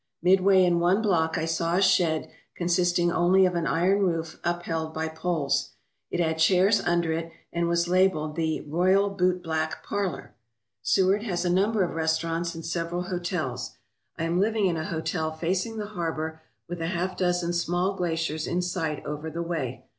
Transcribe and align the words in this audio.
Mid 0.23 0.41
way 0.41 0.65
in 0.65 0.79
one 0.79 1.03
block 1.03 1.37
I 1.37 1.45
saw 1.45 1.75
a 1.75 1.81
shed 1.83 2.31
consisting 2.55 3.11
only 3.11 3.45
of 3.45 3.53
an 3.53 3.67
iron 3.67 3.99
roof 4.01 4.39
upheld 4.43 4.95
by 4.95 5.07
poles. 5.07 5.73
It 6.09 6.19
had 6.19 6.39
chairs 6.39 6.79
under 6.81 7.11
it 7.13 7.31
and 7.53 7.67
was 7.67 7.87
labelled 7.87 8.35
the 8.35 8.61
"Royal 8.61 9.11
Bootblack 9.15 9.83
Parlour." 9.83 10.33
Seward 10.81 11.21
has 11.21 11.45
a 11.45 11.51
number 11.51 11.83
of 11.83 11.93
restaurants 11.93 12.55
and 12.55 12.65
several 12.65 13.03
hotels. 13.09 13.77
I 14.17 14.23
am 14.23 14.39
living 14.39 14.65
in 14.65 14.75
a 14.75 14.85
hotel 14.87 15.31
facing 15.33 15.77
the 15.77 15.85
harbour, 15.85 16.41
with 16.67 16.81
a 16.81 16.87
half 16.87 17.15
dozen 17.15 17.53
small 17.53 17.93
glaciers 17.93 18.47
in 18.47 18.63
sight 18.63 19.05
over 19.05 19.29
the 19.29 19.43
way. 19.43 19.85